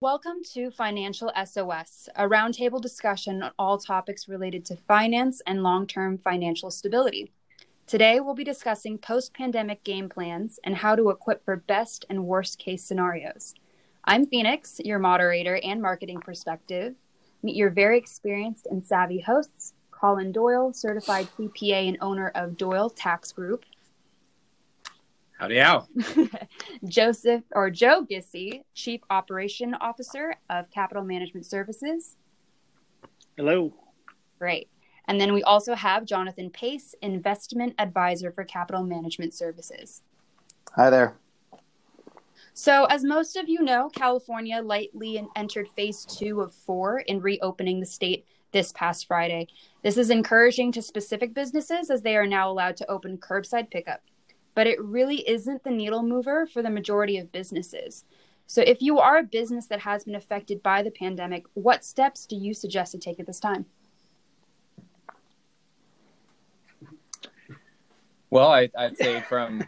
[0.00, 5.88] Welcome to Financial SOS, a roundtable discussion on all topics related to finance and long
[5.88, 7.32] term financial stability.
[7.84, 12.26] Today, we'll be discussing post pandemic game plans and how to equip for best and
[12.26, 13.56] worst case scenarios.
[14.04, 16.94] I'm Phoenix, your moderator and marketing perspective.
[17.42, 22.88] Meet your very experienced and savvy hosts Colin Doyle, certified CPA and owner of Doyle
[22.88, 23.64] Tax Group,
[25.38, 25.86] Howdy how.
[26.88, 32.16] Joseph or Joe Gissy, Chief Operation Officer of Capital Management Services.
[33.36, 33.72] Hello.
[34.40, 34.68] Great.
[35.06, 40.02] And then we also have Jonathan Pace, Investment Advisor for Capital Management Services.
[40.74, 41.14] Hi there.
[42.52, 47.78] So, as most of you know, California lightly entered phase two of four in reopening
[47.78, 49.46] the state this past Friday.
[49.84, 54.00] This is encouraging to specific businesses as they are now allowed to open curbside pickup
[54.58, 58.04] but it really isn't the needle mover for the majority of businesses.
[58.48, 62.26] So, if you are a business that has been affected by the pandemic, what steps
[62.26, 63.66] do you suggest to take at this time?
[68.30, 69.62] Well, I, would say from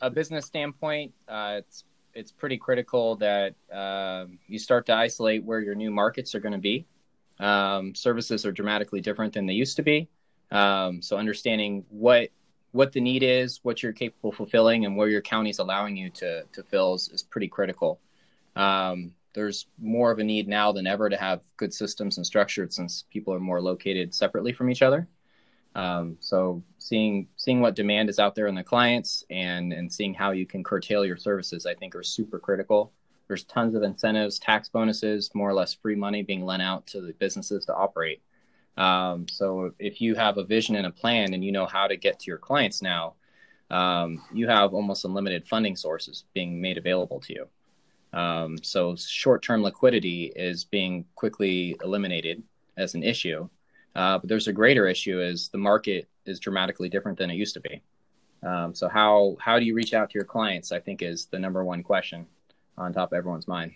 [0.00, 1.84] a business standpoint, uh, it's
[2.14, 6.54] it's pretty critical that uh, you start to isolate where your new markets are going
[6.54, 6.86] to be.
[7.40, 10.08] Um, services are dramatically different than they used to be.
[10.50, 12.30] Um, so understanding what
[12.72, 15.96] what the need is, what you're capable of fulfilling, and where your county is allowing
[15.96, 18.00] you to to fill is, is pretty critical.
[18.56, 22.72] Um, there's more of a need now than ever to have good systems and structured
[22.72, 25.08] since people are more located separately from each other.
[25.74, 30.14] Um, so seeing seeing what demand is out there in the clients and and seeing
[30.14, 32.92] how you can curtail your services, I think, are super critical.
[33.28, 37.00] There's tons of incentives, tax bonuses, more or less free money being lent out to
[37.00, 38.20] the businesses to operate.
[38.76, 41.96] Um, so if you have a vision and a plan and you know how to
[41.96, 43.14] get to your clients now,
[43.70, 47.48] um, you have almost unlimited funding sources being made available to you.
[48.18, 52.42] Um, so short-term liquidity is being quickly eliminated
[52.76, 53.48] as an issue.
[53.94, 57.54] Uh, but there's a greater issue is the market is dramatically different than it used
[57.54, 57.82] to be.
[58.42, 60.72] Um, so how how do you reach out to your clients?
[60.72, 62.26] I think is the number one question
[62.78, 63.72] on top of everyone's mind.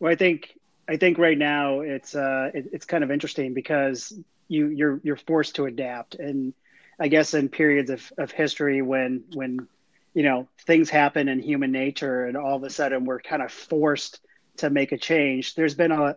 [0.00, 0.58] Well, I think
[0.88, 4.12] I think right now it's uh, it, it's kind of interesting because
[4.48, 6.54] you you're you're forced to adapt, and
[6.98, 9.68] I guess in periods of, of history when when
[10.14, 13.52] you know things happen in human nature, and all of a sudden we're kind of
[13.52, 14.20] forced
[14.58, 15.54] to make a change.
[15.54, 16.16] There's been a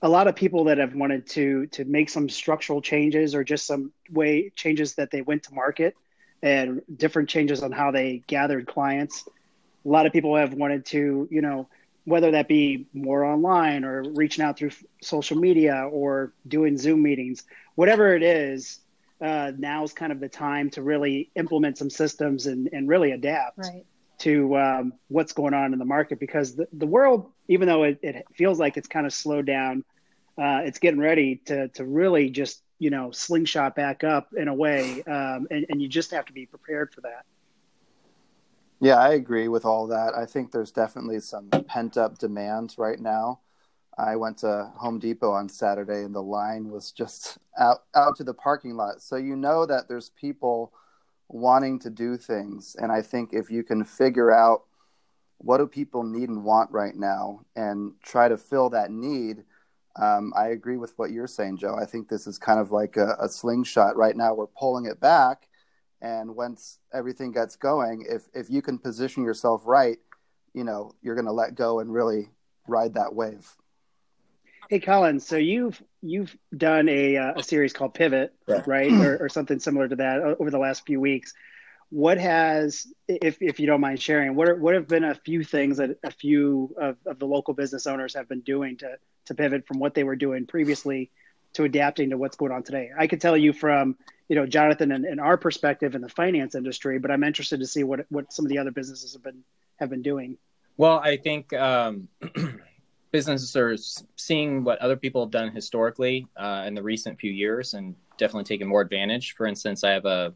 [0.00, 3.66] a lot of people that have wanted to to make some structural changes or just
[3.66, 5.94] some way changes that they went to market
[6.42, 9.28] and different changes on how they gathered clients.
[9.84, 11.68] A lot of people have wanted to, you know,
[12.08, 14.70] whether that be more online or reaching out through
[15.02, 18.80] social media or doing Zoom meetings, whatever it is,
[19.20, 23.12] uh, now is kind of the time to really implement some systems and, and really
[23.12, 23.84] adapt right.
[24.18, 27.98] to um, what's going on in the market because the, the world, even though it,
[28.02, 29.84] it feels like it's kind of slowed down,
[30.38, 34.54] uh, it's getting ready to, to really just, you know, slingshot back up in a
[34.54, 35.02] way.
[35.02, 37.26] Um, and, and you just have to be prepared for that.
[38.80, 40.14] Yeah, I agree with all that.
[40.16, 43.40] I think there's definitely some pent up demand right now.
[43.98, 48.24] I went to Home Depot on Saturday and the line was just out out to
[48.24, 49.02] the parking lot.
[49.02, 50.72] So you know that there's people
[51.28, 54.62] wanting to do things and I think if you can figure out
[55.38, 59.44] what do people need and want right now and try to fill that need
[60.00, 61.74] um, I agree with what you're saying, Joe.
[61.74, 64.32] I think this is kind of like a, a slingshot right now.
[64.34, 65.47] We're pulling it back,
[66.00, 69.98] and once everything gets going if if you can position yourself right
[70.54, 72.28] you know you're going to let go and really
[72.66, 73.48] ride that wave.
[74.68, 78.62] Hey colin so you've you've done a, uh, a series called pivot yeah.
[78.66, 78.92] right?
[78.92, 81.32] Or, or something similar to that over the last few weeks.
[81.90, 85.42] What has if, if you don't mind sharing what are, what have been a few
[85.42, 89.34] things that a few of, of the local business owners have been doing to to
[89.34, 91.10] pivot from what they were doing previously
[91.52, 93.96] to adapting to what's going on today i could tell you from
[94.28, 97.66] you know, Jonathan and, and, our perspective in the finance industry, but I'm interested to
[97.66, 99.42] see what what some of the other businesses have been
[99.76, 100.36] have been doing.
[100.76, 102.08] Well, I think um,
[103.10, 103.76] businesses are
[104.16, 108.44] seeing what other people have done historically uh, in the recent few years, and definitely
[108.44, 109.34] taking more advantage.
[109.34, 110.34] For instance, I have a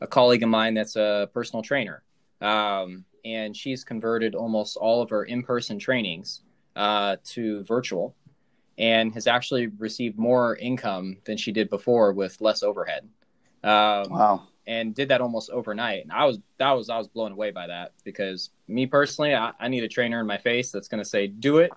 [0.00, 2.02] a colleague of mine that's a personal trainer,
[2.40, 6.42] um, and she's converted almost all of her in person trainings
[6.76, 8.14] uh, to virtual
[8.78, 13.08] and has actually received more income than she did before with less overhead.
[13.64, 14.42] Um, wow.
[14.66, 16.02] And did that almost overnight.
[16.02, 19.52] And I was that was I was blown away by that because me personally, I,
[19.60, 21.70] I need a trainer in my face that's going to say, "Do it."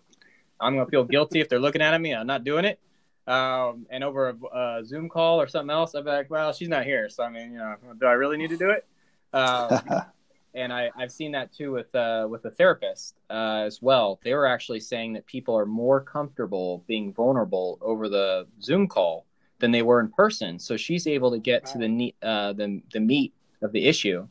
[0.60, 2.12] I'm going to feel guilty if they're looking at me.
[2.12, 2.80] And I'm not doing it.
[3.28, 6.68] Um, and over a, a, Zoom call or something else, I'd be like, "Well, she's
[6.68, 8.88] not here, so I mean, you know, do I really need to do it?"
[9.34, 9.80] Um,
[10.54, 14.20] and I, I've seen that too with uh, with a therapist uh, as well.
[14.24, 19.26] They were actually saying that people are more comfortable being vulnerable over the Zoom call
[19.60, 20.58] than they were in person.
[20.58, 21.72] So she's able to get wow.
[21.72, 24.28] to the uh, the the meat of the issue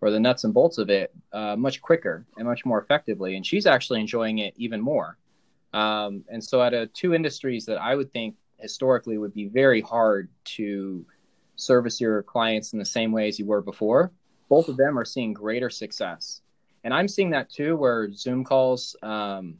[0.00, 3.36] or the nuts and bolts of it uh, much quicker and much more effectively.
[3.36, 5.16] And she's actually enjoying it even more.
[5.72, 9.80] Um, and so, out of two industries that I would think historically would be very
[9.80, 11.06] hard to
[11.56, 14.12] service your clients in the same way as you were before,
[14.52, 16.42] both of them are seeing greater success.
[16.84, 19.54] And I'm seeing that too, where Zoom calls, um,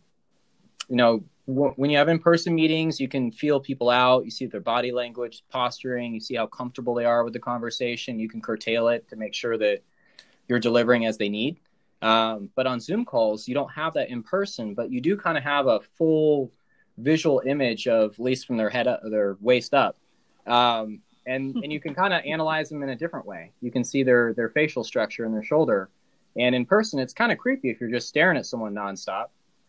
[0.87, 4.27] you know, when you have in person meetings, you can feel people out.
[4.27, 8.19] You see their body language, posturing, you see how comfortable they are with the conversation.
[8.19, 9.81] You can curtail it to make sure that
[10.47, 11.57] you're delivering as they need.
[12.03, 15.39] Um, but on Zoom calls, you don't have that in person, but you do kind
[15.39, 16.53] of have a full
[16.99, 19.97] visual image of, at least from their head up, their waist up.
[20.47, 23.53] Um, and and you can kind of analyze them in a different way.
[23.61, 25.91] You can see their their facial structure and their shoulder.
[26.37, 29.27] And in person, it's kind of creepy if you're just staring at someone nonstop.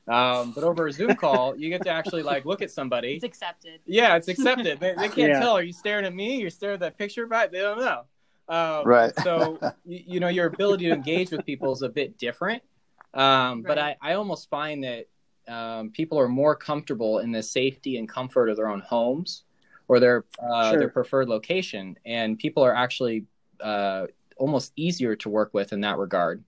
[0.08, 3.16] Um, but over a Zoom call, you get to actually like look at somebody.
[3.16, 3.82] It's accepted.
[3.86, 4.80] Yeah, it's accepted.
[4.80, 5.40] they, they can't yeah.
[5.40, 5.58] tell.
[5.58, 6.40] Are you staring at me?
[6.40, 8.04] You're staring at that picture, but they don't know.
[8.50, 9.14] Um, right.
[9.24, 12.62] so you, you, know your ability to engage with people is a bit different.
[13.14, 13.64] Um, right.
[13.66, 15.06] But I, I almost find that
[15.48, 19.44] um, people are more comfortable in the safety and comfort of their own homes
[19.88, 20.80] or their uh, sure.
[20.80, 23.25] their preferred location, and people are actually
[23.62, 24.07] uh,
[24.38, 26.44] almost easier to work with in that regard.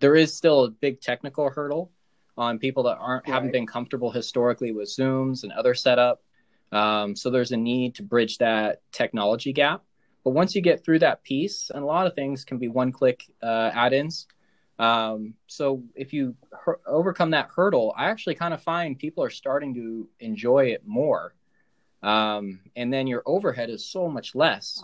[0.00, 1.90] There is still a big technical hurdle
[2.36, 3.34] on people that aren't right.
[3.34, 6.22] haven't been comfortable historically with Zooms and other setup.
[6.72, 9.82] Um, so there's a need to bridge that technology gap.
[10.24, 13.24] But once you get through that piece, and a lot of things can be one-click
[13.42, 14.26] uh, add-ins.
[14.78, 19.30] Um, so if you her- overcome that hurdle, I actually kind of find people are
[19.30, 21.34] starting to enjoy it more
[22.02, 24.82] um, and then your overhead is so much less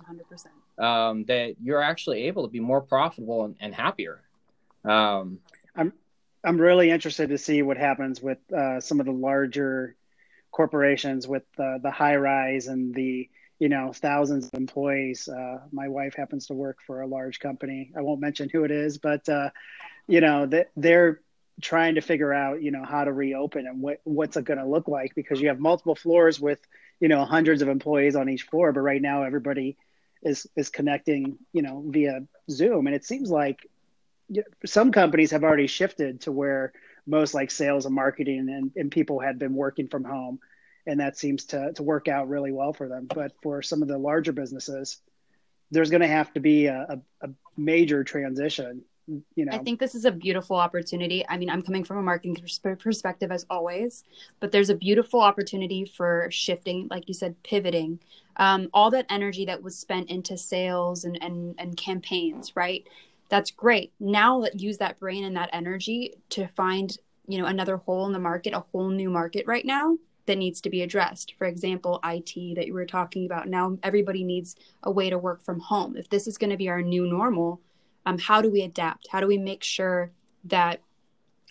[0.79, 0.85] 100%.
[0.85, 4.21] Um, that you're actually able to be more profitable and, and happier.
[4.85, 5.41] Um,
[5.75, 5.93] I'm
[6.45, 9.97] I'm really interested to see what happens with uh, some of the larger
[10.53, 13.29] corporations with uh, the high rise and the
[13.59, 15.29] you know thousands of employees.
[15.29, 17.93] Uh, my wife happens to work for a large company.
[17.97, 19.51] I won't mention who it is, but uh,
[20.07, 21.21] you know that they're
[21.61, 24.67] trying to figure out you know how to reopen and what what's it going to
[24.67, 26.61] look like because you have multiple floors with
[27.01, 29.77] you know hundreds of employees on each floor but right now everybody
[30.23, 32.21] is is connecting you know via
[32.51, 32.87] zoom.
[32.87, 33.67] And it seems like
[34.65, 36.73] some companies have already shifted to where
[37.07, 40.41] most like sales and marketing and, and people had been working from home
[40.85, 43.07] and that seems to, to work out really well for them.
[43.13, 44.99] But for some of the larger businesses
[45.71, 49.53] there's going to have to be a, a, a major transition you know.
[49.53, 51.25] i think this is a beautiful opportunity.
[51.29, 52.37] I mean i'm coming from a marketing
[52.79, 54.05] perspective as always
[54.41, 58.01] but there's a beautiful opportunity for shifting like you said pivoting
[58.39, 62.87] um, all that energy that was spent into sales and, and and campaigns right?
[63.29, 63.93] That's great.
[63.99, 66.97] Now let use that brain and that energy to find
[67.29, 70.61] you know another hole in the market a whole new market right now that needs
[70.63, 71.35] to be addressed.
[71.39, 73.49] For example it that you were talking about.
[73.49, 75.97] Now everybody needs a way to work from home.
[75.97, 77.61] If this is going to be our new normal
[78.07, 79.09] um, how do we adapt?
[79.11, 80.13] How do we make sure
[80.45, 80.81] that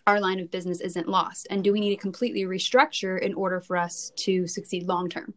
[0.08, 1.48] our line of business isn't lost?
[1.50, 5.34] And do we need to completely restructure in order for us to succeed long term?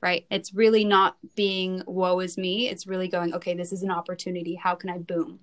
[0.00, 0.26] Right?
[0.30, 2.68] It's really not being woe is me.
[2.68, 4.54] It's really going, okay, this is an opportunity.
[4.54, 5.40] How can I boom?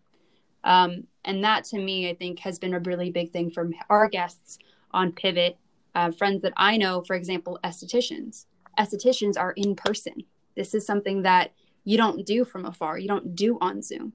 [0.64, 4.08] Um, and that to me, I think, has been a really big thing from our
[4.08, 4.60] guests
[4.92, 5.58] on Pivot.
[5.94, 8.46] Uh, friends that I know, for example, estheticians.
[8.80, 10.24] Estheticians are in person.
[10.56, 14.14] This is something that you don't do from afar, you don't do on Zoom.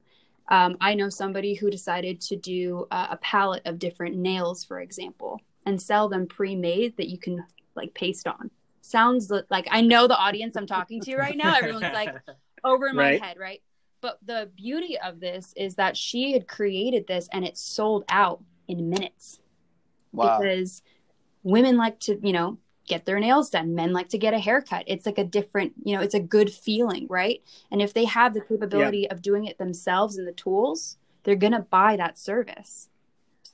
[0.49, 4.81] Um, I know somebody who decided to do uh, a palette of different nails, for
[4.81, 8.51] example, and sell them pre-made that you can like paste on.
[8.81, 11.57] Sounds like I know the audience I'm talking to right now.
[11.57, 12.15] Everyone's like
[12.65, 13.23] over in my right.
[13.23, 13.61] head, right?
[14.01, 18.43] But the beauty of this is that she had created this and it sold out
[18.69, 19.41] in minutes.
[20.13, 20.39] Wow.
[20.39, 20.83] Because
[21.43, 23.75] women like to, you know, get their nails done.
[23.75, 24.85] Men like to get a haircut.
[24.87, 27.43] It's like a different, you know, it's a good feeling, right?
[27.71, 29.13] And if they have the capability yeah.
[29.13, 32.89] of doing it themselves and the tools, they're going to buy that service.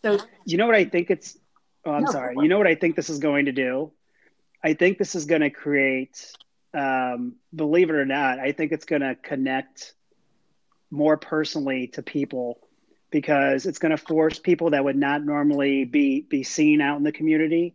[0.02, 1.38] So, you know what I think it's,
[1.84, 2.34] oh, I'm no, sorry.
[2.40, 3.92] You know what I think this is going to do?
[4.62, 6.32] I think this is going to create,
[6.74, 9.94] um, believe it or not, I think it's going to connect
[10.90, 12.60] more personally to people
[13.10, 17.02] because it's going to force people that would not normally be be seen out in
[17.02, 17.74] the community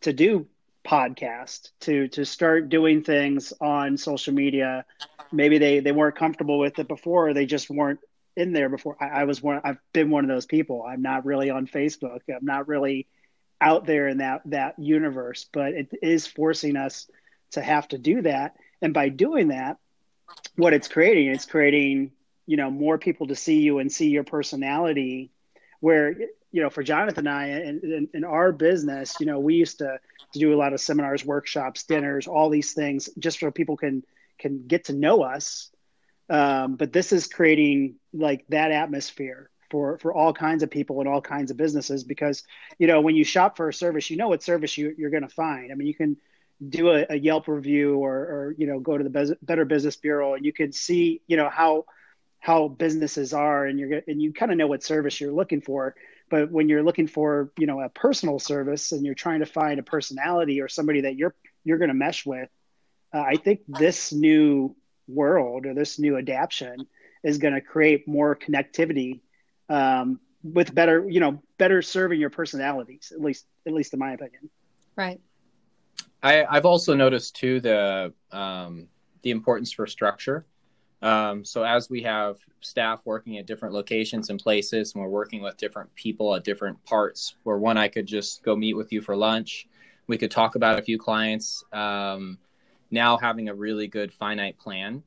[0.00, 0.46] to do
[0.84, 4.84] podcast to to start doing things on social media.
[5.30, 8.00] Maybe they they weren't comfortable with it before or they just weren't
[8.36, 8.96] in there before.
[9.00, 10.84] I, I, was one i've been one of those people.
[10.86, 12.20] I'm not really on facebook.
[12.28, 13.06] I'm not really
[13.60, 17.08] out there in that that universe but it is forcing us
[17.52, 18.56] to have to do that.
[18.80, 19.78] And by doing that
[20.56, 22.10] what it's creating it's creating
[22.46, 25.30] you know more people to see you and see your personality
[25.80, 26.14] where
[26.52, 29.98] you know for jonathan and i in, in, our business you know we used to,
[30.32, 34.02] to do a lot of seminars workshops dinners all these things just so people can
[34.42, 35.70] can get to know us.
[36.28, 41.08] Um, but this is creating like that atmosphere for for all kinds of people and
[41.08, 42.42] all kinds of businesses because
[42.78, 45.22] you know when you shop for a service you know what service you, you're going
[45.22, 45.72] to find.
[45.72, 46.16] I mean you can
[46.68, 50.34] do a, a yelp review or, or you know go to the better business bureau
[50.34, 51.86] and you can see you know how
[52.38, 55.94] how businesses are and you're and you kind of know what service you're looking for
[56.32, 59.78] but when you're looking for you know a personal service and you're trying to find
[59.78, 62.48] a personality or somebody that you're you're going to mesh with
[63.14, 64.74] uh, i think this new
[65.06, 66.86] world or this new adaptation
[67.22, 69.20] is going to create more connectivity
[69.68, 74.12] um, with better you know better serving your personalities at least at least in my
[74.12, 74.50] opinion.
[74.96, 75.20] Right.
[76.22, 78.88] I, i've also noticed too the um,
[79.22, 80.46] the importance for structure
[81.02, 85.42] um, so as we have staff working at different locations and places, and we're working
[85.42, 89.00] with different people at different parts, where one I could just go meet with you
[89.00, 89.66] for lunch,
[90.06, 91.64] we could talk about a few clients.
[91.72, 92.38] Um,
[92.90, 95.02] now having a really good finite plan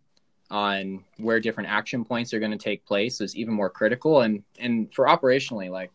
[0.52, 4.44] on where different action points are going to take place is even more critical, and
[4.60, 5.92] and for operationally, like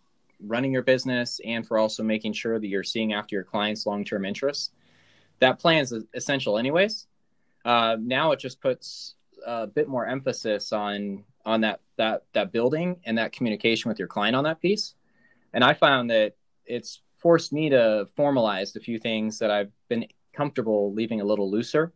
[0.46, 4.02] running your business, and for also making sure that you're seeing after your clients' long
[4.02, 4.70] term interests.
[5.40, 7.06] That plan is essential, anyways.
[7.64, 9.14] Uh, now it just puts
[9.46, 14.08] a bit more emphasis on on that that that building and that communication with your
[14.08, 14.94] client on that piece.
[15.52, 20.06] And I found that it's forced me to formalize a few things that I've been
[20.32, 21.92] comfortable leaving a little looser.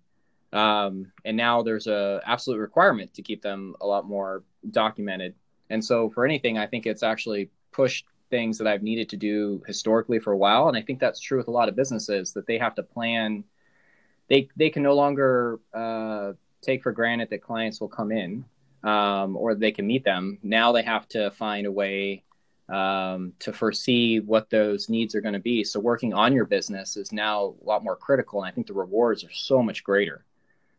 [0.53, 5.35] Um, and now there's a absolute requirement to keep them a lot more documented.
[5.71, 9.63] And so for anything, I think it's actually pushed things that I've needed to do
[9.67, 10.69] historically for a while.
[10.69, 13.45] And I think that's true with a lot of businesses that they have to plan.
[14.29, 16.33] They they can no longer uh,
[16.65, 18.45] take for granted that clients will come in
[18.85, 20.39] um, or they can meet them.
[20.43, 22.23] Now they have to find a way
[22.69, 25.65] um, to foresee what those needs are going to be.
[25.65, 28.75] So working on your business is now a lot more critical, and I think the
[28.75, 30.25] rewards are so much greater.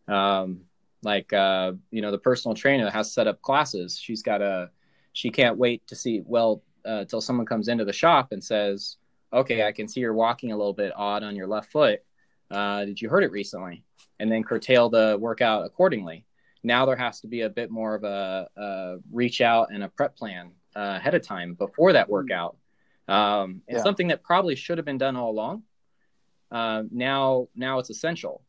[0.07, 0.61] Um,
[1.03, 3.99] like uh, you know, the personal trainer has set up classes.
[3.99, 4.69] She's got a
[5.13, 8.97] she can't wait to see well uh, till someone comes into the shop and says,
[9.31, 12.03] "Okay, I can see you're walking a little bit odd on your left foot.
[12.51, 13.83] Uh, did you hurt it recently?"
[14.19, 16.25] and then curtail the workout accordingly.
[16.63, 19.89] Now there has to be a bit more of a, a reach out and a
[19.89, 22.13] prep plan uh, ahead of time before that hmm.
[22.13, 22.57] workout.
[23.07, 23.83] Um, and yeah.
[23.83, 25.63] something that probably should have been done all along.
[26.51, 28.41] Uh, now, now it's essential,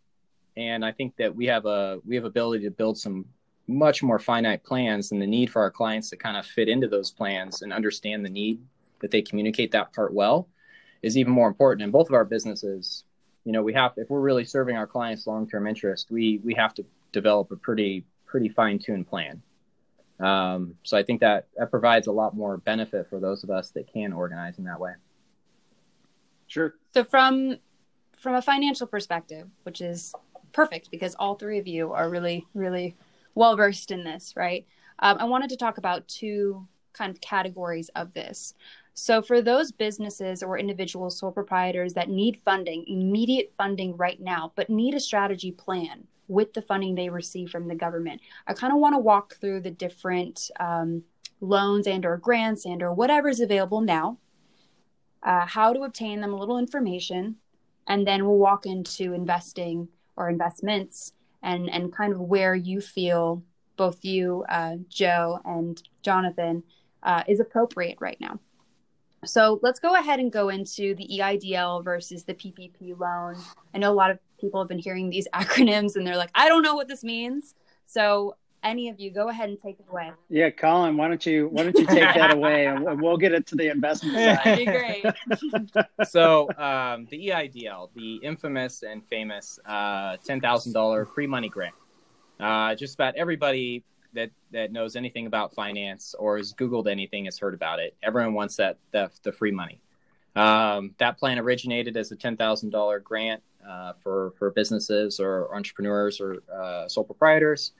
[0.56, 3.26] and I think that we have a we have ability to build some
[3.66, 6.88] much more finite plans, and the need for our clients to kind of fit into
[6.88, 8.60] those plans and understand the need
[9.00, 10.48] that they communicate that part well
[11.02, 11.82] is even more important.
[11.82, 13.04] In both of our businesses,
[13.46, 16.52] you know we have if we're really serving our clients long term interest we we
[16.54, 19.40] have to develop a pretty pretty fine tuned plan.
[20.18, 23.70] Um, so i think that that provides a lot more benefit for those of us
[23.70, 24.92] that can organize in that way.
[26.48, 26.74] Sure.
[26.92, 27.58] So from
[28.18, 30.12] from a financial perspective which is
[30.52, 32.96] perfect because all three of you are really really
[33.34, 34.66] well versed in this right?
[34.98, 38.54] Um, i wanted to talk about two kind of categories of this
[38.98, 44.52] so, for those businesses or individual sole proprietors that need funding, immediate funding right now,
[44.56, 48.72] but need a strategy plan with the funding they receive from the government, I kind
[48.72, 51.02] of want to walk through the different um,
[51.42, 54.16] loans and or grants and or whatever is available now,
[55.22, 57.36] uh, how to obtain them, a little information,
[57.86, 61.12] and then we'll walk into investing or investments
[61.42, 63.42] and and kind of where you feel
[63.76, 66.62] both you, uh, Joe, and Jonathan
[67.02, 68.40] uh, is appropriate right now.
[69.26, 73.36] So let's go ahead and go into the EIDL versus the PPP loan.
[73.74, 76.48] I know a lot of people have been hearing these acronyms and they're like, I
[76.48, 77.54] don't know what this means.
[77.86, 80.10] So any of you go ahead and take it away.
[80.28, 83.46] Yeah, Colin, why don't you why don't you take that away and we'll get it
[83.48, 84.38] to the investment side.
[84.44, 85.04] That'd be great.
[86.08, 91.74] so um, the EIDL, the infamous and famous uh, ten thousand dollar free money grant.
[92.40, 93.84] Uh, just about everybody
[94.16, 97.96] that that knows anything about finance or has Googled anything has heard about it.
[98.02, 99.80] Everyone wants that the, the free money.
[100.34, 105.54] Um, that plan originated as a ten thousand dollar grant uh, for for businesses or
[105.54, 107.72] entrepreneurs or uh, sole proprietors,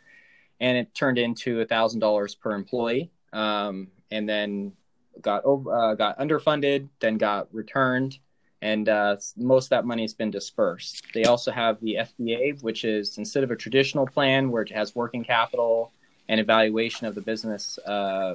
[0.60, 4.72] and it turned into a thousand dollars per employee, um, and then
[5.20, 8.18] got over uh, got underfunded, then got returned,
[8.62, 11.04] and uh, most of that money has been dispersed.
[11.12, 14.94] They also have the SBA, which is instead of a traditional plan where it has
[14.94, 15.92] working capital
[16.28, 18.34] and evaluation of the business uh,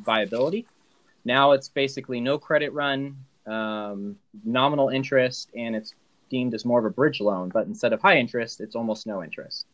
[0.00, 0.66] viability.
[1.24, 3.16] Now it's basically no credit run,
[3.46, 5.94] um, nominal interest, and it's
[6.30, 7.48] deemed as more of a bridge loan.
[7.50, 9.66] But instead of high interest, it's almost no interest.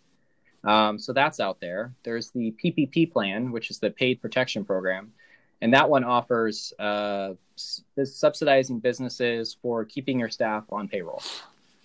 [0.65, 1.93] Um, so that's out there.
[2.05, 5.13] There's the PPP plan, which is the Paid Protection Program,
[5.61, 11.23] and that one offers uh, subsidizing businesses for keeping your staff on payroll.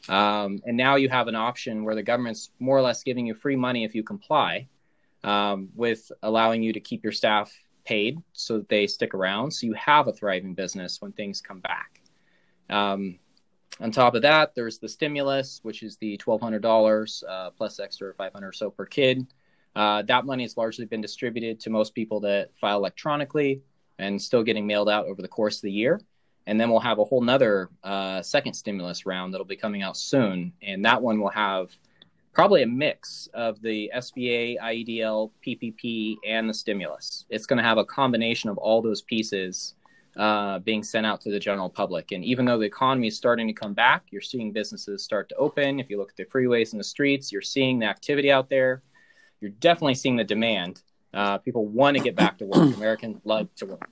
[0.08, 3.34] Um, and now you have an option where the government's more or less giving you
[3.34, 4.68] free money if you comply
[5.24, 7.52] um, with allowing you to keep your staff
[7.86, 9.52] paid so that they stick around.
[9.52, 12.02] So you have a thriving business when things come back.
[12.70, 13.20] Um,
[13.82, 18.48] on top of that, there's the stimulus, which is the $1,200 uh, plus extra 500
[18.48, 19.26] or so per kid.
[19.76, 23.62] Uh, that money has largely been distributed to most people that file electronically
[23.98, 26.02] and still getting mailed out over the course of the year.
[26.48, 29.96] And then we'll have a whole nother uh, second stimulus round that'll be coming out
[29.96, 30.52] soon.
[30.62, 31.70] And that one will have
[32.40, 37.26] probably a mix of the SBA, IEDL, PPP, and the stimulus.
[37.30, 39.76] It's going to have a combination of all those pieces
[40.16, 42.14] uh, being sent out to the general public.
[42.14, 45.36] And even though the economy is starting to come back, you're seeing businesses start to
[45.36, 45.82] open.
[45.82, 48.84] If you look at the freeways and the streets, you're seeing the activity out there.
[49.42, 50.82] You're definitely seeing the demand.
[51.14, 52.74] Uh, people want to get back to work.
[52.74, 53.90] Americans love to work.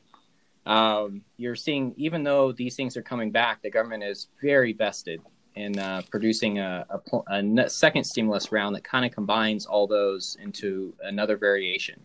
[0.65, 5.19] Um, you're seeing, even though these things are coming back, the government is very vested
[5.57, 10.37] in uh, producing a, a, a, second stimulus round that kind of combines all those
[10.41, 11.99] into another variation,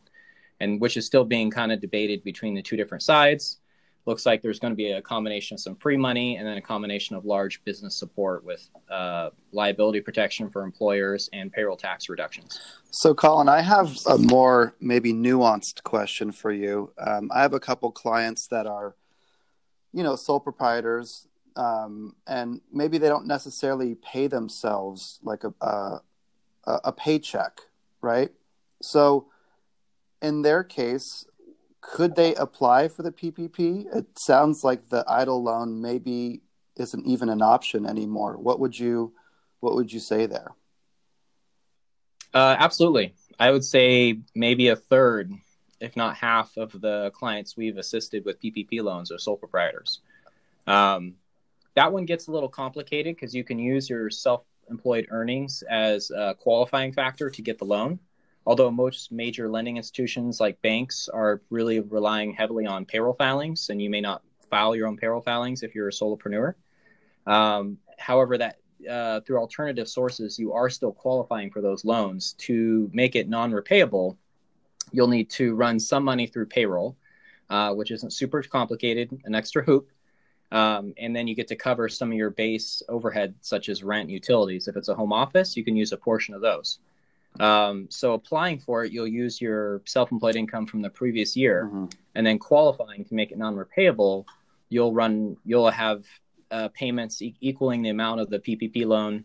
[0.60, 3.58] and which is still being kind of debated between the two different sides
[4.06, 6.60] looks like there's going to be a combination of some free money and then a
[6.62, 12.60] combination of large business support with uh, liability protection for employers and payroll tax reductions.
[12.90, 16.92] So, Colin, I have a more maybe nuanced question for you.
[16.98, 18.96] Um, I have a couple clients that are,
[19.92, 26.00] you know, sole proprietors, um, and maybe they don't necessarily pay themselves like a, a,
[26.64, 27.60] a paycheck,
[28.00, 28.30] right?
[28.80, 29.28] So,
[30.20, 31.26] in their case,
[31.80, 33.86] could they apply for the PPP?
[33.94, 36.42] It sounds like the EIDL loan maybe
[36.76, 38.36] isn't even an option anymore.
[38.38, 39.12] What would you
[39.60, 40.54] what would you say there?
[42.34, 43.14] Uh, absolutely.
[43.38, 45.32] I would say maybe a third,
[45.80, 50.00] if not half, of the clients we've assisted with PPP loans are sole proprietors.
[50.66, 51.14] Um,
[51.74, 56.10] that one gets a little complicated because you can use your self employed earnings as
[56.10, 57.98] a qualifying factor to get the loan
[58.46, 63.80] although most major lending institutions like banks are really relying heavily on payroll filings, and
[63.80, 66.54] you may not file your own payroll filings if you're a solopreneur.
[67.26, 68.58] Um, however, that
[68.88, 72.34] uh, through alternative sources, you are still qualifying for those loans.
[72.38, 74.16] To make it non-repayable,
[74.90, 76.96] you'll need to run some money through payroll,
[77.48, 79.88] uh, which isn't super complicated, an extra hoop.
[80.52, 84.10] Um, and then you get to cover some of your base overhead, such as rent,
[84.10, 84.68] utilities.
[84.68, 86.78] If it's a home office, you can use a portion of those.
[87.40, 91.86] Um, so applying for it, you'll use your self-employed income from the previous year, mm-hmm.
[92.14, 94.26] and then qualifying to make it non-repayable,
[94.68, 96.04] you'll run, you'll have
[96.50, 99.24] uh, payments e- equaling the amount of the PPP loan,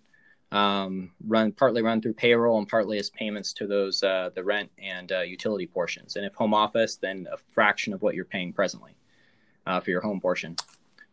[0.54, 4.72] um, run partly run through payroll and partly as payments to those uh, the rent
[4.82, 6.16] and uh, utility portions.
[6.16, 8.96] And if home office, then a fraction of what you're paying presently
[9.66, 10.56] uh, for your home portion.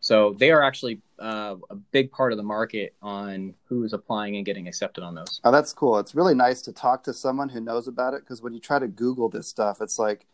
[0.05, 4.35] So they are actually uh, a big part of the market on who is applying
[4.35, 5.41] and getting accepted on those.
[5.43, 5.97] Oh, that's cool.
[5.97, 8.77] It's really nice to talk to someone who knows about it because when you try
[8.77, 10.27] to Google this stuff, it's like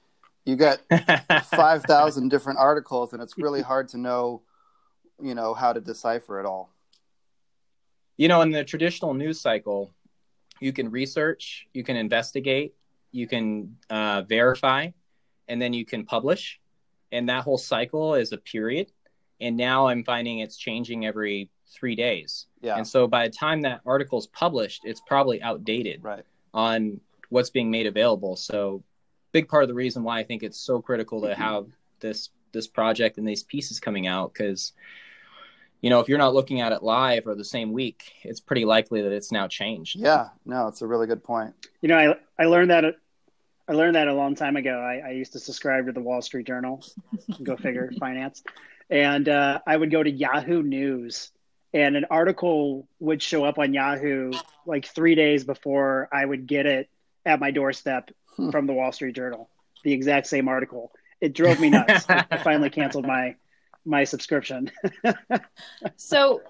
[0.43, 0.81] you get
[1.45, 4.41] 5,000 different articles and it's really hard to know,
[5.23, 6.73] you know, how to decipher it all.
[8.17, 9.93] You know, in the traditional news cycle,
[10.59, 12.75] you can research, you can investigate,
[13.13, 14.89] you can uh, verify,
[15.47, 16.59] and then you can publish.
[17.13, 18.91] And that whole cycle is a period
[19.41, 22.47] and now i'm finding it's changing every three days.
[22.61, 22.75] Yeah.
[22.75, 26.25] And so by the time that article is published it's probably outdated right.
[26.53, 26.99] on
[27.29, 28.35] what's being made available.
[28.35, 28.83] So
[29.31, 31.41] big part of the reason why i think it's so critical to mm-hmm.
[31.41, 31.65] have
[31.99, 34.73] this this project and these pieces coming out because
[35.79, 38.65] you know if you're not looking at it live or the same week it's pretty
[38.65, 39.95] likely that it's now changed.
[39.97, 40.29] Yeah.
[40.45, 41.53] No it's a really good point.
[41.81, 42.83] You know i i learned that
[43.67, 44.79] I learned that a long time ago.
[44.79, 46.83] I, I used to subscribe to the Wall Street Journal,
[47.43, 48.43] go figure, finance
[48.91, 51.31] and uh, I would go to Yahoo News,
[51.73, 54.33] and an article would show up on Yahoo
[54.65, 56.89] like three days before I would get it
[57.25, 58.51] at my doorstep hmm.
[58.51, 59.49] from the Wall Street Journal.
[59.83, 60.91] The exact same article.
[61.21, 62.05] It drove me nuts.
[62.09, 63.35] I finally canceled my
[63.85, 64.69] my subscription.
[65.95, 66.41] so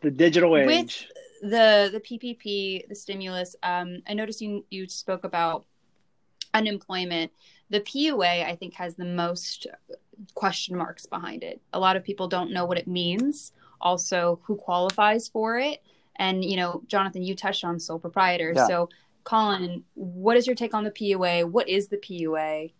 [0.00, 0.66] the digital age.
[0.66, 3.54] With the the PPP, the stimulus.
[3.62, 5.66] Um, I noticed you you spoke about
[6.54, 7.32] unemployment.
[7.70, 9.66] The PUA, I think, has the most
[10.34, 11.60] question marks behind it.
[11.72, 15.82] A lot of people don't know what it means, also who qualifies for it.
[16.16, 18.52] And, you know, Jonathan, you touched on sole proprietor.
[18.54, 18.66] Yeah.
[18.66, 18.88] So,
[19.24, 21.44] Colin, what is your take on the PUA?
[21.50, 22.72] What is the PUA?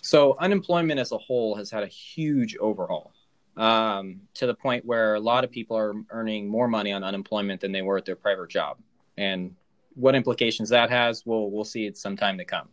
[0.00, 3.12] So, unemployment as a whole has had a huge overhaul
[3.56, 7.60] um, to the point where a lot of people are earning more money on unemployment
[7.60, 8.78] than they were at their private job.
[9.16, 9.54] And
[9.94, 12.68] what implications that has, we'll, we'll see it sometime to come.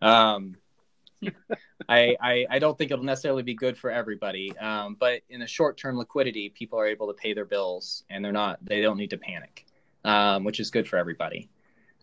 [0.00, 0.56] Um,
[1.88, 4.56] I, I, I don't think it'll necessarily be good for everybody.
[4.58, 8.24] Um, but in the short term liquidity, people are able to pay their bills and
[8.24, 9.66] they're not they don't need to panic,
[10.04, 11.48] um, which is good for everybody.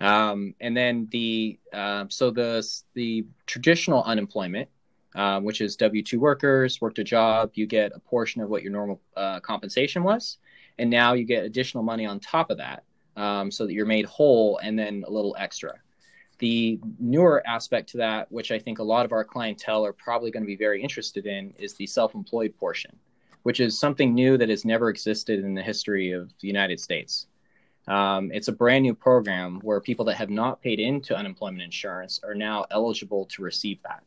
[0.01, 4.69] Um, and then the uh, so the the traditional unemployment,
[5.15, 8.63] uh, which is W two workers worked a job, you get a portion of what
[8.63, 10.37] your normal uh, compensation was,
[10.79, 12.83] and now you get additional money on top of that,
[13.15, 15.73] um, so that you're made whole and then a little extra.
[16.39, 20.31] The newer aspect to that, which I think a lot of our clientele are probably
[20.31, 22.97] going to be very interested in, is the self-employed portion,
[23.43, 27.27] which is something new that has never existed in the history of the United States.
[27.87, 32.19] Um, it's a brand new program where people that have not paid into unemployment insurance
[32.23, 34.03] are now eligible to receive that.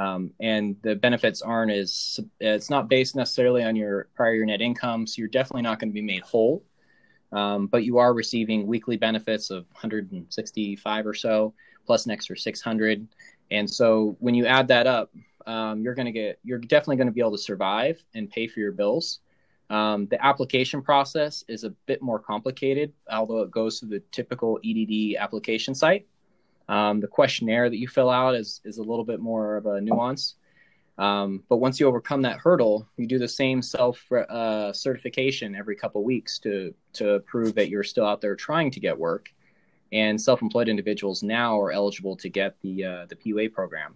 [0.00, 5.06] Um, and the benefits aren't as it's not based necessarily on your prior net income,
[5.06, 6.62] so you're definitely not going to be made whole.
[7.32, 13.06] Um, but you are receiving weekly benefits of 165 or so, plus an extra 600.
[13.50, 15.12] And so when you add that up,
[15.46, 18.48] um, you're going to get you're definitely going to be able to survive and pay
[18.48, 19.20] for your bills.
[19.70, 24.60] Um, the application process is a bit more complicated, although it goes through the typical
[24.64, 26.06] EDD application site.
[26.68, 29.80] Um, the questionnaire that you fill out is, is a little bit more of a
[29.80, 30.34] nuance.
[30.98, 35.76] Um, but once you overcome that hurdle, you do the same self uh, certification every
[35.76, 39.28] couple weeks to, to prove that you're still out there trying to get work.
[39.92, 43.94] And self employed individuals now are eligible to get the, uh, the PUA program.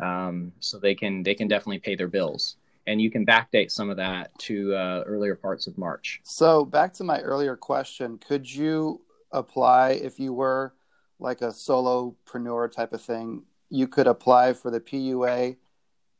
[0.00, 3.90] Um, so they can, they can definitely pay their bills and you can backdate some
[3.90, 6.20] of that to uh, earlier parts of March.
[6.22, 9.00] So back to my earlier question, could you
[9.32, 10.74] apply if you were
[11.18, 13.44] like a solopreneur type of thing?
[13.70, 15.56] You could apply for the PUA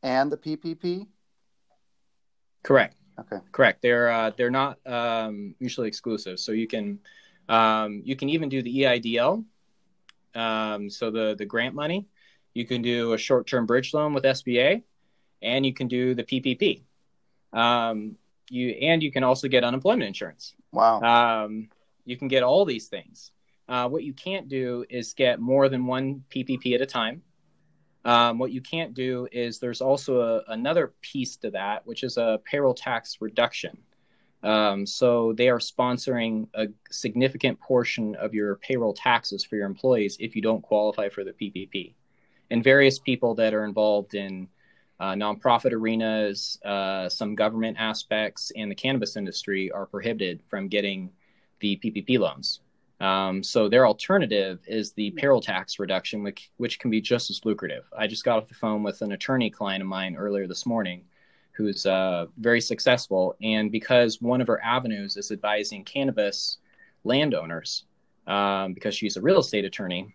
[0.05, 1.09] and the PPP.
[2.63, 2.95] Correct.
[3.19, 3.39] Okay.
[3.51, 3.83] Correct.
[3.83, 7.01] They're uh, they're not um, mutually exclusive, so you can
[7.49, 9.45] um, you can even do the EIDL,
[10.35, 12.07] um, so the the grant money.
[12.55, 14.83] You can do a short term bridge loan with SBA
[15.45, 16.83] and you can do the PPP.
[17.53, 18.17] Um,
[18.51, 20.55] you and you can also get unemployment insurance.
[20.73, 21.01] Wow.
[21.01, 21.69] Um,
[22.05, 23.31] you can get all these things.
[23.69, 27.23] Uh, what you can't do is get more than one PPP at a time.
[28.05, 32.17] Um, what you can't do is there's also a, another piece to that, which is
[32.17, 33.79] a payroll tax reduction.
[34.43, 40.19] Um, so they are sponsoring a significant portion of your payroll taxes for your employees
[40.21, 41.95] if you don't qualify for the PPP.
[42.51, 44.49] And various people that are involved in
[45.01, 51.11] uh, nonprofit arenas, uh, some government aspects, and the cannabis industry are prohibited from getting
[51.61, 52.61] the PPP loans.
[53.01, 57.45] Um, so their alternative is the payroll tax reduction, which, which can be just as
[57.45, 57.85] lucrative.
[57.97, 61.05] I just got off the phone with an attorney client of mine earlier this morning
[61.53, 63.37] who's uh, very successful.
[63.43, 66.59] And because one of her avenues is advising cannabis
[67.05, 67.85] landowners,
[68.27, 70.13] um, because she's a real estate attorney,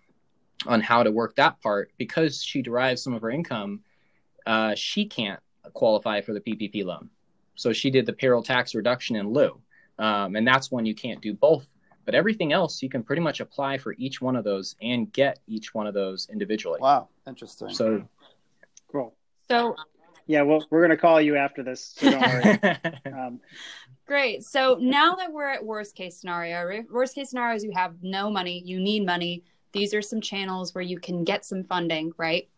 [0.67, 3.81] on how to work that part, because she derives some of her income
[4.45, 5.39] uh, she can't
[5.73, 7.09] qualify for the PPP loan.
[7.55, 9.59] So she did the payroll tax reduction in lieu.
[9.99, 11.67] Um, and that's when you can't do both.
[12.09, 15.37] But everything else, you can pretty much apply for each one of those and get
[15.45, 16.79] each one of those individually.
[16.81, 17.69] Wow, interesting.
[17.69, 18.03] So
[18.91, 19.13] cool.
[19.47, 19.75] So
[20.25, 21.93] yeah, well, we're going to call you after this.
[21.95, 22.79] So don't worry.
[23.13, 23.39] um,
[24.07, 24.43] Great.
[24.43, 28.31] So now that we're at worst case scenario, worst case scenario is you have no
[28.31, 29.43] money, you need money.
[29.71, 32.49] These are some channels where you can get some funding, right?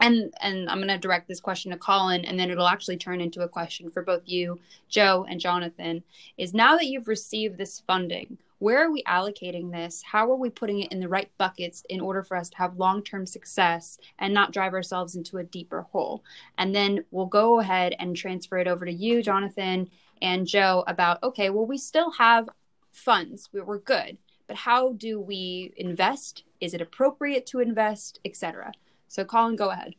[0.00, 3.20] and and I'm going to direct this question to Colin, and then it'll actually turn
[3.22, 6.02] into a question for both you, Joe, and Jonathan.
[6.36, 10.02] Is now that you've received this funding, where are we allocating this?
[10.02, 12.78] How are we putting it in the right buckets in order for us to have
[12.78, 16.24] long term success and not drive ourselves into a deeper hole?
[16.58, 19.90] And then we'll go ahead and transfer it over to you, Jonathan,
[20.22, 22.48] and Joe about okay, well, we still have
[22.92, 24.16] funds, we're good,
[24.46, 26.44] but how do we invest?
[26.60, 28.72] Is it appropriate to invest, etc.?
[29.08, 29.94] So, Colin, go ahead.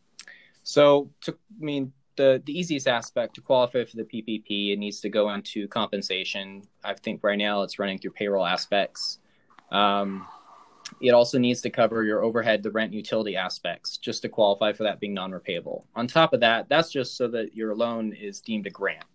[0.63, 4.99] So, to, I mean, the, the easiest aspect to qualify for the PPP, it needs
[5.01, 6.63] to go into compensation.
[6.83, 9.19] I think right now it's running through payroll aspects.
[9.71, 10.27] Um,
[11.01, 14.83] it also needs to cover your overhead, the rent, utility aspects, just to qualify for
[14.83, 15.83] that being non-repayable.
[15.95, 19.05] On top of that, that's just so that your loan is deemed a grant.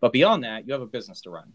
[0.00, 1.52] But beyond that, you have a business to run.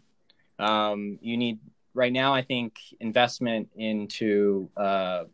[0.57, 1.59] Um, you need
[1.93, 5.25] right now, I think, investment into uh,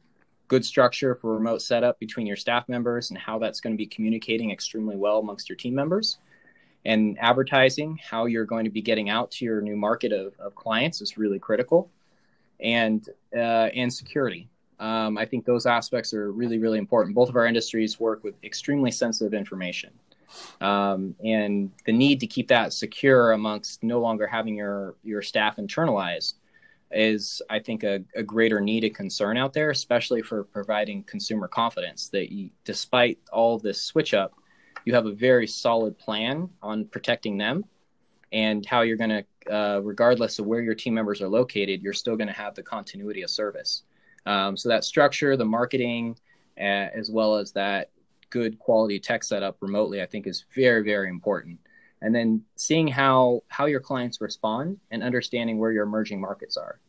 [0.47, 3.87] good structure for remote setup between your staff members and how that's going to be
[3.87, 6.17] communicating extremely well amongst your team members.
[6.85, 10.53] And advertising, how you're going to be getting out to your new market of, of
[10.53, 11.89] clients is really critical.
[12.59, 14.47] And uh, and security.
[14.79, 17.15] Um, I think those aspects are really, really important.
[17.15, 19.91] Both of our industries work with extremely sensitive information.
[20.61, 25.57] Um, and the need to keep that secure amongst no longer having your, your staff
[25.57, 26.35] internalized
[26.95, 31.47] is, I think, a, a greater need and concern out there, especially for providing consumer
[31.47, 34.33] confidence that you, despite all this switch up,
[34.85, 37.65] you have a very solid plan on protecting them
[38.31, 41.93] and how you're going to, uh, regardless of where your team members are located, you're
[41.93, 43.83] still going to have the continuity of service.
[44.25, 46.17] Um, so that structure, the marketing,
[46.57, 47.91] uh, as well as that
[48.29, 51.59] good quality tech setup remotely, I think is very, very important.
[52.01, 56.79] And then seeing how how your clients respond and understanding where your emerging markets are.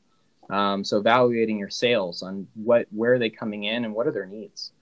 [0.48, 4.12] Um, so evaluating your sales on what where are they coming in and what are
[4.12, 4.72] their needs.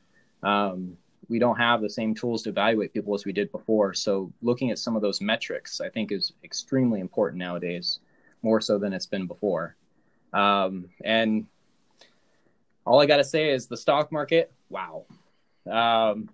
[0.42, 0.96] Um,
[1.28, 3.94] we don't have the same tools to evaluate people as we did before.
[3.94, 8.00] So looking at some of those metrics, I think, is extremely important nowadays,
[8.42, 9.76] more so than it's been before.
[10.34, 11.46] Um, and
[12.84, 14.52] all I got to say is the stock market.
[14.68, 15.06] Wow.
[15.70, 16.28] Um,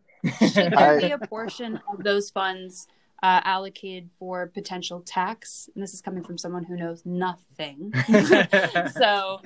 [0.52, 2.88] Should there be a portion of those funds
[3.22, 5.68] uh, allocated for potential tax.
[5.74, 7.92] And this is coming from someone who knows nothing.
[8.92, 9.42] so,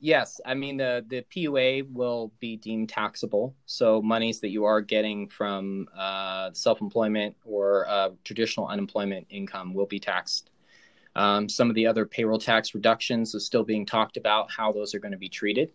[0.00, 3.54] yes, I mean the the PUA will be deemed taxable.
[3.66, 9.74] So monies that you are getting from uh, self employment or uh, traditional unemployment income
[9.74, 10.50] will be taxed.
[11.14, 14.94] Um, some of the other payroll tax reductions is still being talked about how those
[14.94, 15.70] are going to be treated,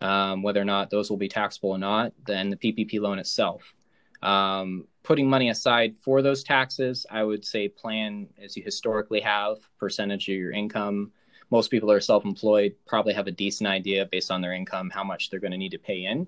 [0.00, 2.12] um, whether or not those will be taxable or not.
[2.26, 3.74] Then the PPP loan itself.
[4.22, 9.56] Um, putting money aside for those taxes, I would say plan as you historically have,
[9.78, 11.12] percentage of your income.
[11.50, 15.02] Most people are self employed, probably have a decent idea based on their income how
[15.02, 16.26] much they're going to need to pay in.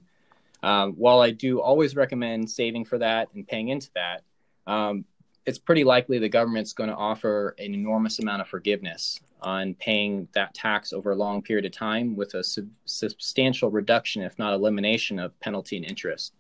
[0.62, 4.22] Um, while I do always recommend saving for that and paying into that,
[4.66, 5.04] um,
[5.44, 10.26] it's pretty likely the government's going to offer an enormous amount of forgiveness on paying
[10.32, 14.54] that tax over a long period of time with a sub- substantial reduction, if not
[14.54, 16.32] elimination, of penalty and interest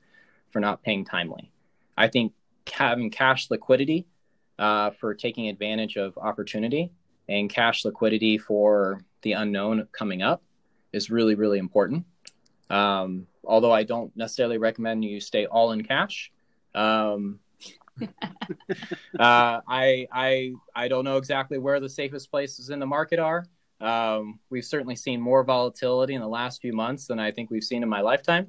[0.50, 1.52] for not paying timely.
[2.00, 2.32] I think
[2.72, 4.06] having cash liquidity
[4.58, 6.92] uh, for taking advantage of opportunity
[7.28, 10.42] and cash liquidity for the unknown coming up
[10.94, 12.06] is really, really important.
[12.70, 16.32] Um, although I don't necessarily recommend you stay all in cash.
[16.74, 17.40] Um,
[18.00, 23.44] uh, I, I, I don't know exactly where the safest places in the market are.
[23.78, 27.62] Um, we've certainly seen more volatility in the last few months than I think we've
[27.62, 28.46] seen in my lifetime.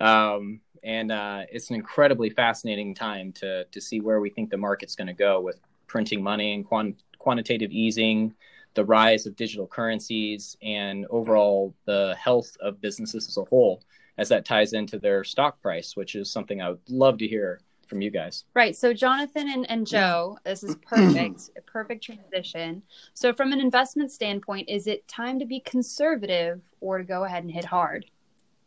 [0.00, 4.56] Um, and uh, it's an incredibly fascinating time to to see where we think the
[4.56, 8.34] market's going to go with printing money and quant- quantitative easing,
[8.74, 13.82] the rise of digital currencies, and overall the health of businesses as a whole
[14.18, 17.60] as that ties into their stock price, which is something I would love to hear
[17.86, 18.44] from you guys.
[18.54, 18.74] Right.
[18.74, 22.82] So Jonathan and, and Joe, this is perfect, perfect transition.
[23.14, 27.44] So from an investment standpoint, is it time to be conservative or to go ahead
[27.44, 28.06] and hit hard?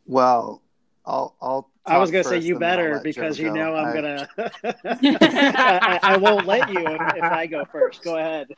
[0.05, 0.61] Well,
[1.09, 3.93] I'll I'll I was going to say you better because you know I'm I...
[3.93, 4.29] gonna.
[4.77, 8.03] I, I, won't let you if, if, I go first.
[8.03, 8.49] Go ahead.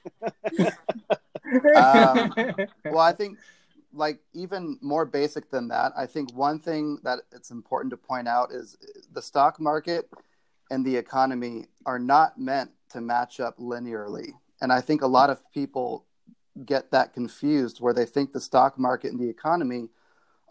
[1.78, 2.34] um,
[2.86, 3.38] well, I think
[3.94, 5.94] like even more basic than that.
[5.96, 8.78] I think one thing that it's important to point out is
[9.14, 10.10] the stock market
[10.70, 15.30] and the economy are not meant to match up linearly, and I think a lot
[15.30, 16.06] of people
[16.66, 19.88] get that confused where they think the stock market and the economy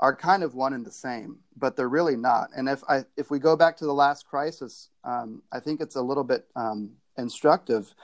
[0.00, 2.48] are kind of one and the same, but they're really not.
[2.56, 5.96] And if I if we go back to the last crisis, um, I think it's
[5.96, 7.94] a little bit um, instructive.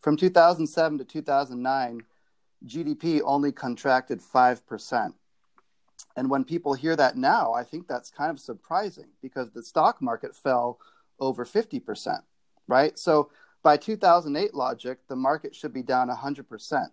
[0.00, 2.00] From 2007 to 2009,
[2.66, 5.14] GDP only contracted five percent.
[6.16, 10.02] And when people hear that now, I think that's kind of surprising because the stock
[10.02, 10.78] market fell
[11.18, 12.18] over 50%,
[12.66, 12.98] right?
[12.98, 13.30] So
[13.62, 16.90] by 2008 logic, the market should be down 100%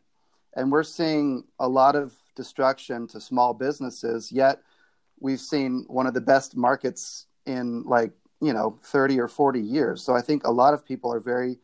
[0.56, 4.62] and we're seeing a lot of destruction to small businesses yet
[5.20, 10.02] we've seen one of the best markets in like you know 30 or 40 years.
[10.02, 11.60] So i think a lot of people are very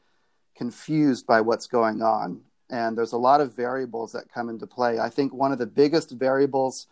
[0.56, 5.00] confused by what's going on and there's a lot of variables that come into play.
[5.00, 6.88] I think one of the biggest variables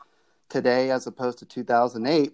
[0.49, 2.31] today as opposed to 2008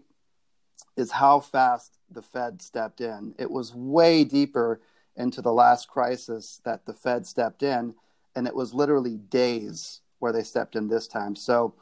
[0.97, 3.33] is how fast the fed stepped in.
[3.39, 4.81] It was way deeper
[5.15, 7.95] into the last crisis that the fed stepped in
[8.35, 11.36] and it was literally days where they stepped in this time.
[11.36, 11.73] So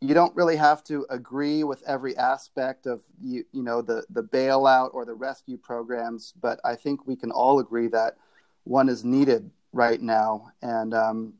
[0.00, 4.22] you don't really have to agree with every aspect of you, you know the the
[4.22, 8.16] bailout or the rescue programs, but I think we can all agree that
[8.64, 10.52] one is needed right now.
[10.62, 11.34] And um,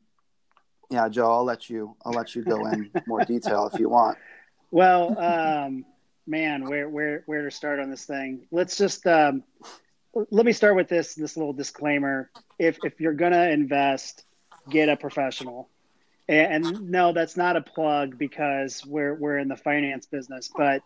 [0.90, 4.18] yeah, Joe, I'll let you I'll let you go in more detail if you want.
[4.72, 5.84] Well, um,
[6.28, 8.46] man, where where where to start on this thing?
[8.52, 9.42] Let's just um,
[10.14, 12.30] let me start with this this little disclaimer.
[12.56, 14.22] If if you're gonna invest,
[14.68, 15.68] get a professional.
[16.30, 20.50] And, no, that's not a plug because we're we're in the finance business.
[20.56, 20.82] But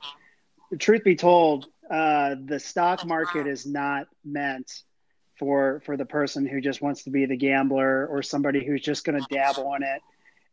[0.78, 4.82] truth be told, uh, the stock market is not meant
[5.38, 9.04] for for the person who just wants to be the gambler or somebody who's just
[9.04, 10.00] going to dabble in it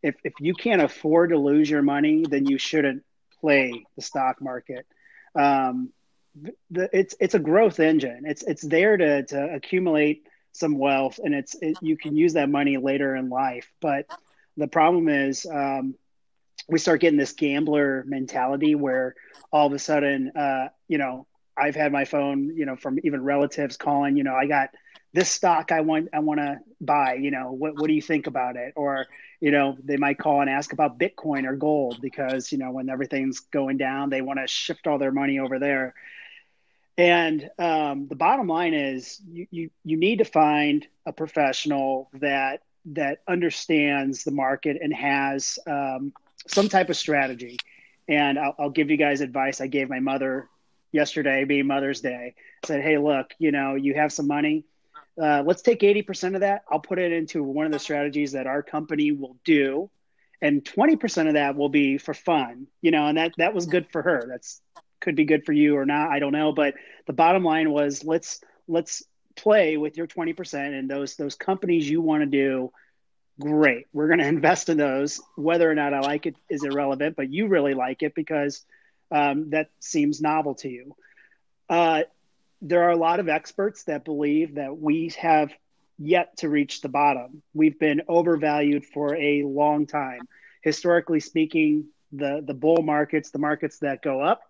[0.03, 3.03] if if you can't afford to lose your money, then you shouldn't
[3.39, 4.85] play the stock market.
[5.35, 5.91] Um,
[6.69, 8.23] the, it's it's a growth engine.
[8.25, 12.49] It's it's there to to accumulate some wealth, and it's it, you can use that
[12.49, 13.71] money later in life.
[13.79, 14.05] But
[14.57, 15.95] the problem is, um,
[16.67, 19.15] we start getting this gambler mentality where
[19.51, 23.23] all of a sudden, uh, you know, I've had my phone, you know, from even
[23.23, 24.69] relatives calling, you know, I got
[25.13, 27.15] this stock I want I want to buy.
[27.15, 28.73] You know, what what do you think about it?
[28.75, 29.07] Or
[29.39, 32.89] you know, they might call and ask about Bitcoin or gold because you know when
[32.89, 35.93] everything's going down, they want to shift all their money over there.
[36.97, 42.61] And um, the bottom line is, you, you you need to find a professional that
[42.85, 46.13] that understands the market and has um,
[46.47, 47.57] some type of strategy.
[48.07, 50.49] And I'll, I'll give you guys advice I gave my mother
[50.91, 52.35] yesterday, being Mother's Day.
[52.63, 54.65] I said, "Hey, look, you know, you have some money
[55.19, 56.63] uh, let's take 80% of that.
[56.69, 59.89] I'll put it into one of the strategies that our company will do.
[60.41, 63.87] And 20% of that will be for fun, you know, and that, that was good
[63.91, 64.25] for her.
[64.27, 64.61] That's
[64.99, 66.11] could be good for you or not.
[66.11, 66.51] I don't know.
[66.51, 66.75] But
[67.07, 69.03] the bottom line was let's, let's
[69.35, 72.71] play with your 20% and those, those companies you want to do.
[73.39, 73.87] Great.
[73.93, 75.21] We're going to invest in those.
[75.35, 78.65] Whether or not I like it is irrelevant, but you really like it because
[79.11, 80.95] um, that seems novel to you.
[81.69, 82.03] Uh,
[82.61, 85.51] there are a lot of experts that believe that we have
[85.97, 87.41] yet to reach the bottom.
[87.53, 90.27] We've been overvalued for a long time.
[90.61, 94.41] Historically speaking, the, the bull markets, the markets that go up,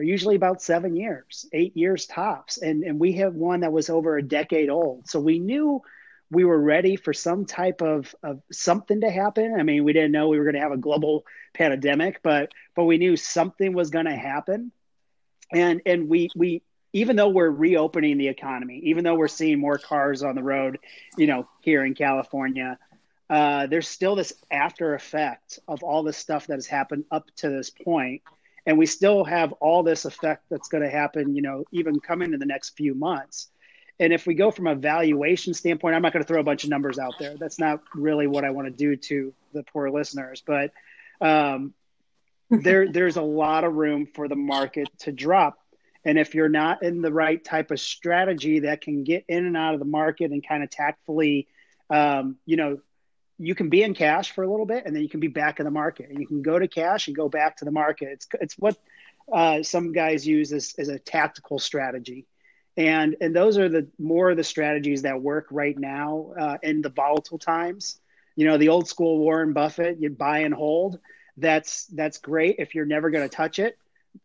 [0.00, 2.58] are usually about seven years, eight years tops.
[2.58, 5.08] And, and we have one that was over a decade old.
[5.08, 5.82] So we knew
[6.30, 9.54] we were ready for some type of, of something to happen.
[9.58, 12.84] I mean, we didn't know we were going to have a global pandemic, but but
[12.84, 14.72] we knew something was going to happen.
[15.52, 19.78] And and we we even though we're reopening the economy, even though we're seeing more
[19.78, 20.78] cars on the road,
[21.18, 22.78] you know, here in California,
[23.28, 27.48] uh, there's still this after effect of all this stuff that has happened up to
[27.48, 28.22] this point,
[28.66, 32.32] and we still have all this effect that's going to happen, you know, even coming
[32.32, 33.48] in the next few months.
[33.98, 36.64] And if we go from a valuation standpoint, I'm not going to throw a bunch
[36.64, 37.36] of numbers out there.
[37.36, 40.72] That's not really what I want to do to the poor listeners, but
[41.20, 41.74] um,
[42.50, 45.60] there there's a lot of room for the market to drop
[46.04, 49.56] and if you're not in the right type of strategy that can get in and
[49.56, 51.46] out of the market and kind of tactfully,
[51.90, 52.78] um, you know,
[53.40, 55.60] you can be in cash for a little bit and then you can be back
[55.60, 58.08] in the market and you can go to cash and go back to the market.
[58.12, 58.76] It's, it's what
[59.32, 62.26] uh, some guys use as, as a tactical strategy.
[62.76, 66.82] And, and those are the more of the strategies that work right now uh, in
[66.82, 67.98] the volatile times.
[68.36, 70.98] You know, the old school Warren Buffett, you buy and hold.
[71.36, 73.76] That's that's great if you're never going to touch it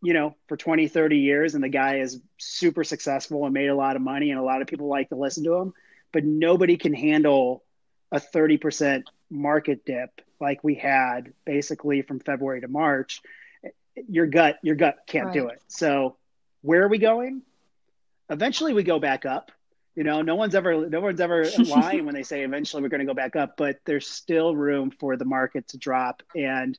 [0.02, 3.76] you know, for 20, 30 years, and the guy is super successful and made a
[3.76, 5.74] lot of money, and a lot of people like to listen to him,
[6.12, 7.64] but nobody can handle
[8.16, 13.22] a 30% market dip like we had basically from February to March.
[14.08, 15.34] Your gut, your gut can't right.
[15.34, 15.62] do it.
[15.68, 16.18] So,
[16.62, 17.42] where are we going?
[18.30, 19.52] Eventually, we go back up.
[19.96, 23.00] You know, no one's ever no one's ever lying when they say eventually we're going
[23.00, 26.78] to go back up, but there's still room for the market to drop and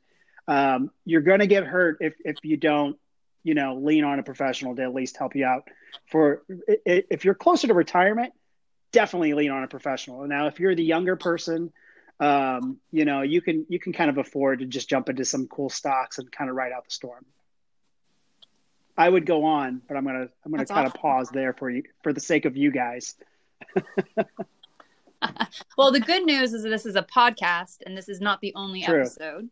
[0.49, 2.97] um, you're going to get hurt if if you don't
[3.43, 5.69] you know lean on a professional to at least help you out
[6.11, 8.33] for if you're closer to retirement
[8.93, 11.73] definitely lean on a professional now if you're the younger person
[12.19, 15.47] um, you know you can you can kind of afford to just jump into some
[15.49, 17.25] cool stocks and kind of ride out the storm
[18.97, 20.97] i would go on but i'm gonna i'm gonna That's kind awesome.
[20.97, 23.17] of pause there for you for the sake of you guys
[25.77, 28.83] well the good news is this is a podcast and this is not the only
[28.83, 29.03] True.
[29.03, 29.51] episode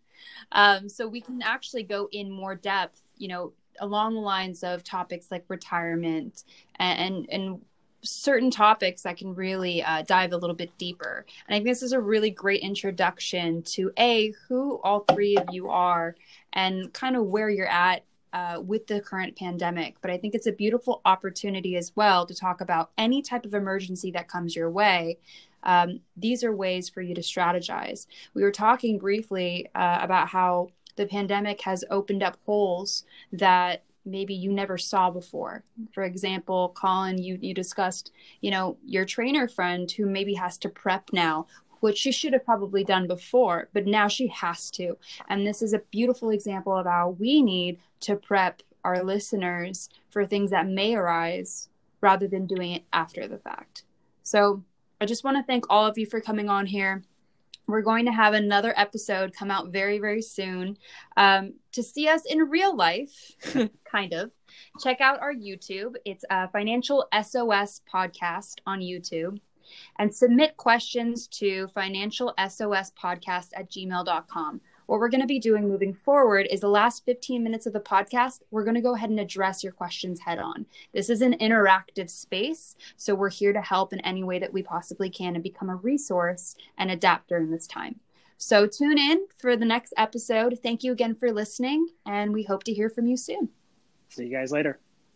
[0.53, 4.85] um, so we can actually go in more depth, you know, along the lines of
[4.85, 6.45] topics like retirement
[6.77, 7.61] and and,
[8.05, 11.27] certain topics that can really uh, dive a little bit deeper.
[11.49, 15.47] And I think this is a really great introduction to a who all three of
[15.53, 16.15] you are
[16.53, 19.97] and kind of where you're at uh, with the current pandemic.
[20.01, 23.55] But I think it's a beautiful opportunity as well to talk about any type of
[23.55, 25.19] emergency that comes your way
[25.65, 28.07] um, these are ways for you to strategize.
[28.35, 34.35] We were talking briefly uh, about how the pandemic has opened up holes that maybe
[34.35, 35.65] you never saw before.
[35.93, 40.69] For example, Colin, you you discussed, you know, your trainer friend who maybe has to
[40.69, 41.47] prep now,
[41.81, 44.97] which she should have probably done before, but now she has to.
[45.29, 50.25] And this is a beautiful example of how we need to prep our listeners for
[50.25, 51.69] things that may arise
[52.01, 53.83] rather than doing it after the fact.
[54.23, 54.63] So
[55.01, 57.03] I just want to thank all of you for coming on here.
[57.67, 60.77] We're going to have another episode come out very, very soon.
[61.17, 63.33] Um, to see us in real life,
[63.91, 64.31] kind of,
[64.83, 65.95] check out our YouTube.
[66.05, 69.41] It's a Financial SOS podcast on YouTube.
[69.99, 74.61] and submit questions to financialsospodcast at gmail.com.
[74.87, 77.81] What we're going to be doing moving forward is the last 15 minutes of the
[77.81, 80.67] podcast, we're going to go ahead and address your questions head on.
[80.93, 84.63] This is an interactive space, so we're here to help in any way that we
[84.63, 88.01] possibly can and become a resource and adapt during this time.
[88.37, 90.59] So tune in for the next episode.
[90.63, 93.49] Thank you again for listening, and we hope to hear from you soon.
[94.11, 94.81] See you guys later.